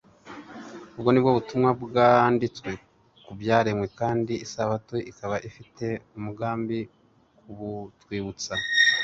[0.97, 2.71] Ubwo nibwo butumwa bwanditswe
[3.25, 5.85] ku byaremwe kandi isabato ikaba ifite
[6.17, 6.79] umugambi
[7.41, 8.53] kubutwibutsa.